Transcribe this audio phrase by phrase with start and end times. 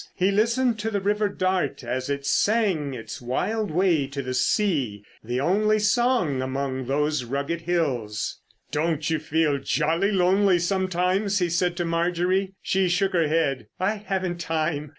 [0.15, 5.05] He listened to the river Dart as it sang its wild way to the sea,
[5.23, 8.39] the only song among those rugged hills.
[8.71, 12.55] "Don't you feel jolly lonely sometimes?" he said to Marjorie.
[12.63, 13.67] She shook her head.
[13.79, 14.89] "I haven't time.